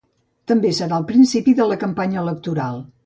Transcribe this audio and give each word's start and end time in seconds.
També 0.51 0.71
serà 0.77 0.97
el 1.01 1.05
principi 1.11 1.55
de 1.59 1.69
la 1.73 1.77
campanya 1.85 2.21
electoral. 2.25 2.83